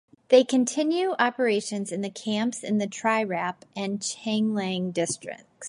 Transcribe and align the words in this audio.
They 0.29 0.43
continue 0.43 1.11
operations 1.19 1.91
in 1.91 2.09
camps 2.09 2.63
in 2.63 2.79
the 2.79 2.87
Tirap 2.87 3.57
and 3.75 3.99
Changlang 3.99 4.91
districts. 4.93 5.45